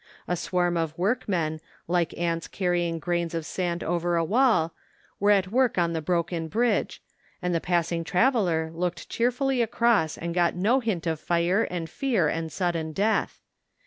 A 0.27 0.35
swarm 0.35 0.77
of 0.77 0.97
workmen, 0.97 1.59
like 1.87 2.17
ants 2.17 2.47
carrying 2.47 2.97
grains 2.97 3.35
of 3.35 3.45
sand 3.45 3.83
over 3.83 4.15
a 4.15 4.25
wall, 4.25 4.73
were 5.19 5.29
at 5.29 5.51
work 5.51 5.77
on 5.77 5.93
the 5.93 6.01
broken 6.01 6.47
bridge, 6.47 7.03
and 7.39 7.53
the 7.53 7.61
pass 7.61 7.91
ing 7.91 8.03
traveller 8.03 8.71
looked 8.73 9.09
cheerfully 9.09 9.61
across 9.61 10.17
and 10.17 10.33
got 10.33 10.55
no 10.55 10.79
hint 10.79 11.05
of 11.05 11.19
fire 11.19 11.65
and 11.69 11.87
fear 11.87 12.27
and 12.27 12.51
sudden 12.51 12.93
death. 12.93 13.41